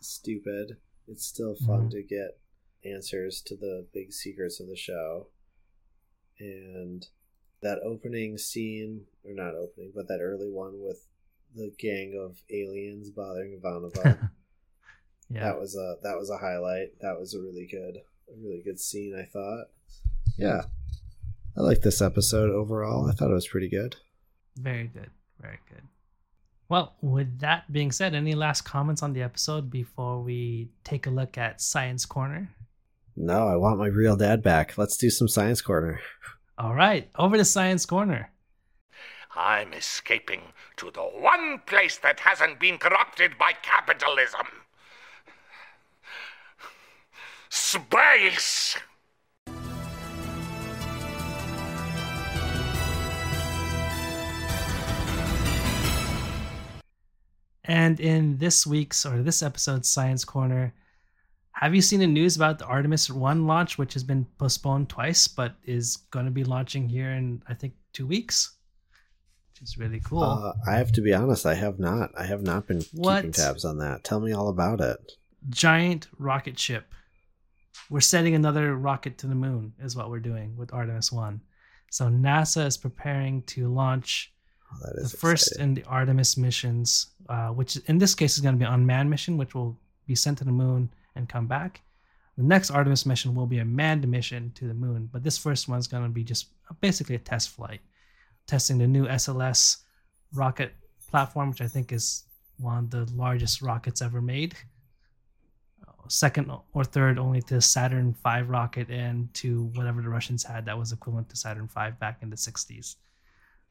[0.00, 0.76] stupid,
[1.08, 1.90] it's still fun Mhm.
[1.90, 2.38] to get
[2.84, 5.28] answers to the big secrets of the show.
[6.38, 7.06] And
[7.62, 11.06] that opening scene, or not opening, but that early one with
[11.54, 14.30] the gang of aliens bothering Ivanova.
[15.32, 15.44] yeah.
[15.44, 17.00] That was a that was a highlight.
[17.00, 19.66] That was a really good a really good scene, I thought.
[20.36, 20.62] Yeah.
[21.56, 23.08] I like this episode overall.
[23.08, 23.96] I thought it was pretty good.
[24.56, 25.10] Very good.
[25.40, 25.82] Very good.
[26.68, 31.10] Well, with that being said, any last comments on the episode before we take a
[31.10, 32.50] look at Science Corner?
[33.14, 34.78] No, I want my real dad back.
[34.78, 36.00] Let's do some science corner.
[36.56, 38.30] All right, over to Science Corner.
[39.34, 40.40] I'm escaping
[40.76, 44.46] to the one place that hasn't been corrupted by capitalism
[47.52, 48.74] space!
[57.64, 60.72] And in this week's or this episode's Science Corner,
[61.52, 65.28] have you seen the news about the Artemis 1 launch, which has been postponed twice,
[65.28, 68.56] but is going to be launching here in, I think, two weeks?
[69.52, 70.22] Which is really cool.
[70.22, 72.10] Uh, I have to be honest, I have not.
[72.18, 73.18] I have not been What?
[73.18, 74.02] keeping tabs on that.
[74.04, 75.12] Tell me all about it.
[75.50, 76.92] Giant rocket ship.
[77.90, 81.40] We're sending another rocket to the moon, is what we're doing with Artemis 1.
[81.90, 84.32] So NASA is preparing to launch
[84.74, 85.68] Oh, the is first exciting.
[85.70, 89.10] in the Artemis missions, uh, which in this case is going to be an unmanned
[89.10, 91.82] mission, which will be sent to the moon and come back.
[92.38, 95.68] The next Artemis mission will be a manned mission to the moon, but this first
[95.68, 96.46] one's going to be just
[96.80, 97.80] basically a test flight,
[98.46, 99.82] testing the new SLS
[100.32, 100.72] rocket
[101.10, 102.24] platform, which I think is
[102.58, 104.54] one of the largest rockets ever made.
[106.08, 110.78] Second or third only to Saturn V rocket and to whatever the Russians had that
[110.78, 112.96] was equivalent to Saturn V back in the 60s.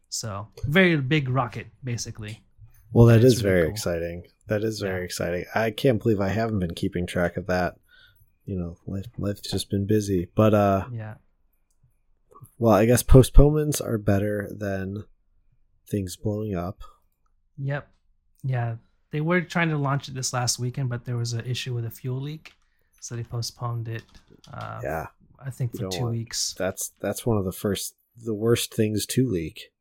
[0.10, 2.44] So very big rocket, basically.
[2.94, 3.72] Well, that is really very cool.
[3.72, 4.24] exciting.
[4.48, 5.06] That is very Yeah.
[5.06, 5.46] exciting.
[5.56, 7.78] I can't believe I haven't been keeping track of that.
[8.46, 10.30] You know, life, life's just been busy.
[10.36, 11.16] But uh Yeah,
[12.58, 15.04] well, I guess postponements are better than
[15.88, 16.80] things blowing up.
[17.58, 17.92] yep,
[18.44, 18.76] yeah.
[19.12, 21.86] They were trying to launch it this last weekend, but there was an issue with
[21.86, 22.54] a fuel leak,
[23.00, 24.04] so they postponed it.
[24.52, 25.08] Uh, Yeah.
[25.44, 26.54] I think for two weeks.
[26.58, 29.72] That's that's one of the first the worst things to leak.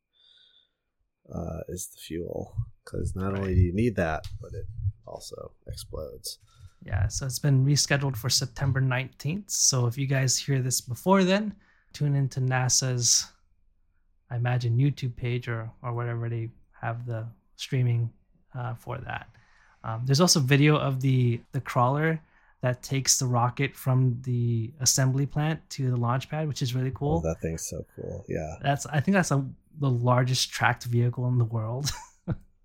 [1.32, 4.66] Uh, is the fuel because not only do you need that, but it
[5.06, 6.38] also explodes.
[6.82, 9.50] Yeah, so it's been rescheduled for September 19th.
[9.50, 11.54] So if you guys hear this before then,
[11.92, 13.26] tune into NASA's,
[14.30, 18.10] I imagine, YouTube page or, or whatever they have the streaming
[18.54, 19.28] uh, for that.
[19.82, 22.20] Um, there's also video of the, the crawler
[22.62, 26.92] that takes the rocket from the assembly plant to the launch pad, which is really
[26.94, 27.22] cool.
[27.24, 28.24] Oh, that thing's so cool.
[28.28, 28.56] Yeah.
[28.62, 29.44] That's I think that's a,
[29.78, 31.90] the largest tracked vehicle in the world,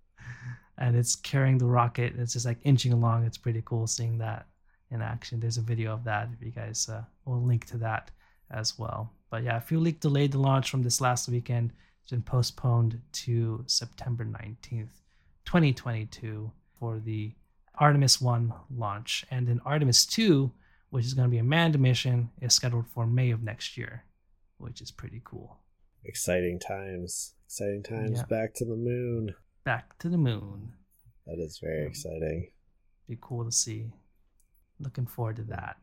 [0.78, 2.14] and it's carrying the rocket.
[2.18, 3.24] It's just like inching along.
[3.24, 4.46] It's pretty cool seeing that
[4.90, 5.40] in action.
[5.40, 6.28] There's a video of that.
[6.38, 8.10] If you guys, uh, we'll link to that
[8.50, 9.12] as well.
[9.30, 11.72] But yeah, Fuel Leak delayed the launch from this last weekend.
[12.02, 15.00] It's been postponed to September 19th,
[15.46, 17.32] 2022, for the
[17.76, 19.24] Artemis 1 launch.
[19.30, 20.52] And then Artemis 2,
[20.90, 24.04] which is going to be a manned mission, is scheduled for May of next year,
[24.58, 25.58] which is pretty cool.
[26.04, 27.34] Exciting times.
[27.46, 28.18] Exciting times.
[28.18, 28.24] Yeah.
[28.26, 29.34] Back to the moon.
[29.64, 30.72] Back to the moon.
[31.26, 31.88] That is very Yeah.
[31.88, 32.52] exciting.
[33.08, 33.92] Be cool to see.
[34.78, 35.78] Looking forward to that.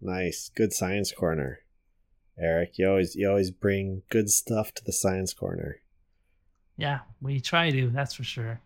[0.00, 0.50] Nice.
[0.54, 1.60] Good science corner.
[2.38, 5.80] Eric, you always you always bring good stuff to the science corner.
[6.76, 8.60] Yeah, we try to, that's for sure.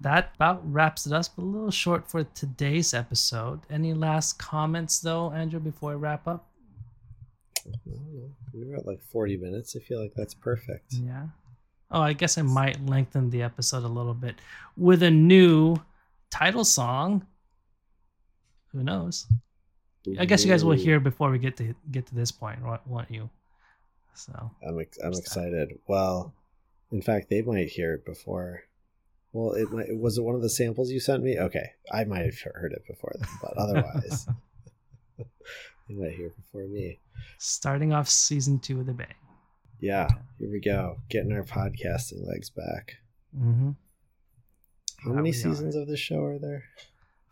[0.00, 1.24] That about wraps it up.
[1.38, 3.60] A little short for today's episode.
[3.70, 6.48] Any last comments though, Andrew, before I wrap up?
[7.66, 8.30] I don't know.
[8.52, 9.74] We were at like 40 minutes.
[9.74, 10.92] I feel like that's perfect.
[10.94, 11.26] Yeah.
[11.90, 14.36] Oh, I guess I might lengthen the episode a little bit
[14.76, 15.76] with a new
[16.30, 17.26] title song.
[18.72, 19.26] Who knows?
[20.18, 22.86] I guess you guys will hear before we get to get to this point, won't-
[22.86, 23.28] won't you?
[24.14, 25.78] So I'm ex- I'm excited.
[25.88, 26.32] Well,
[26.92, 28.62] in fact, they might hear it before.
[29.36, 29.88] Well, it might.
[29.90, 31.38] Was it one of the samples you sent me?
[31.38, 34.26] Okay, I might have heard it before then, but otherwise,
[35.88, 37.00] you might hear it before me.
[37.36, 39.12] starting off season two with a bang.
[39.78, 40.08] Yeah,
[40.38, 40.96] here we go.
[41.10, 42.94] Getting our podcasting legs back.
[43.38, 43.72] Mm-hmm.
[45.04, 45.32] How many we are.
[45.34, 46.64] seasons of this show are there?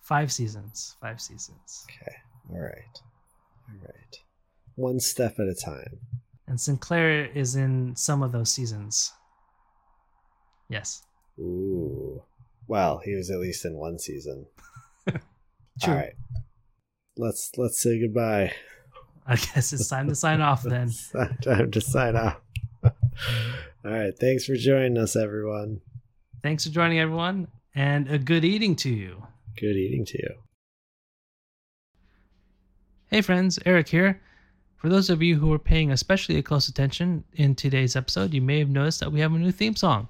[0.02, 0.96] Five seasons.
[1.00, 1.86] Five seasons.
[1.88, 2.16] Okay.
[2.50, 3.00] All right.
[3.70, 4.16] All right.
[4.74, 6.00] One step at a time.
[6.46, 9.11] And Sinclair is in some of those seasons.
[10.68, 11.00] Yes.
[11.39, 12.22] Ooh.
[12.66, 14.47] Well, he was at least in one season.
[15.09, 15.20] True.
[15.87, 16.14] All right.
[17.16, 18.53] Let's let's say goodbye.
[19.26, 20.91] I guess it's time to sign off then.
[21.43, 22.37] Time to sign off.
[22.85, 22.93] All
[23.85, 24.12] right.
[24.18, 25.80] Thanks for joining us, everyone.
[26.43, 29.26] Thanks for joining everyone and a good eating to you.
[29.59, 30.35] Good eating to you.
[33.07, 34.20] Hey friends, Eric here.
[34.76, 38.59] For those of you who are paying especially close attention in today's episode, you may
[38.59, 40.09] have noticed that we have a new theme song.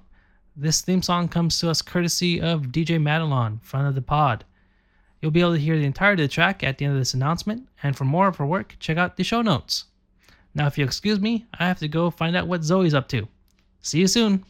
[0.57, 4.45] This theme song comes to us courtesy of DJ Madlon, front of the pod.
[5.19, 7.13] You'll be able to hear the entirety of the track at the end of this
[7.13, 9.83] announcement, and for more of her work, check out the show notes.
[10.53, 13.27] Now, if you'll excuse me, I have to go find out what Zoe's up to.
[13.81, 14.45] See you soon.